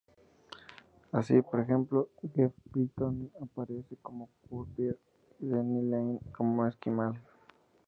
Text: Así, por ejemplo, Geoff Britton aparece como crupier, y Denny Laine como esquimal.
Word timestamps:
Así, 1.11 1.43
por 1.43 1.59
ejemplo, 1.59 2.09
Geoff 2.33 2.53
Britton 2.71 3.31
aparece 3.39 3.97
como 4.01 4.31
crupier, 4.49 4.97
y 5.39 5.45
Denny 5.45 5.87
Laine 5.91 6.19
como 6.31 6.65
esquimal. 6.65 7.13